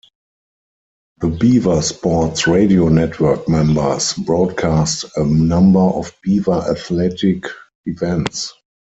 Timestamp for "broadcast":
4.13-5.05